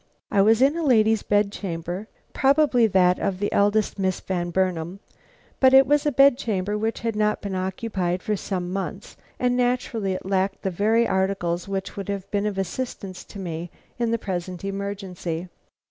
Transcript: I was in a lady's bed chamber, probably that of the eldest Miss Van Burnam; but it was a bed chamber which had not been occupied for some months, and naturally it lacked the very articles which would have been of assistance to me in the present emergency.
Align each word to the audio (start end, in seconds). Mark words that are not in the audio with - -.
I 0.31 0.41
was 0.41 0.63
in 0.63 0.75
a 0.75 0.83
lady's 0.83 1.21
bed 1.21 1.51
chamber, 1.51 2.07
probably 2.33 2.87
that 2.87 3.19
of 3.19 3.37
the 3.37 3.53
eldest 3.53 3.99
Miss 3.99 4.19
Van 4.19 4.49
Burnam; 4.49 4.99
but 5.59 5.75
it 5.75 5.85
was 5.85 6.07
a 6.07 6.11
bed 6.11 6.39
chamber 6.39 6.75
which 6.75 7.01
had 7.01 7.15
not 7.15 7.39
been 7.39 7.53
occupied 7.53 8.23
for 8.23 8.35
some 8.35 8.73
months, 8.73 9.15
and 9.39 9.55
naturally 9.55 10.13
it 10.13 10.25
lacked 10.25 10.63
the 10.63 10.71
very 10.71 11.07
articles 11.07 11.67
which 11.67 11.95
would 11.97 12.09
have 12.09 12.27
been 12.31 12.47
of 12.47 12.57
assistance 12.57 13.23
to 13.25 13.37
me 13.37 13.69
in 13.99 14.09
the 14.09 14.17
present 14.17 14.65
emergency. 14.65 15.49